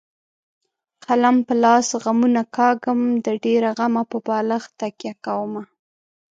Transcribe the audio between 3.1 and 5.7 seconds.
د ډېره غمه په بالښت تکیه کومه.